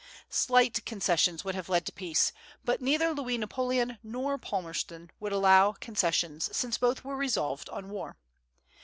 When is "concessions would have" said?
0.83-1.69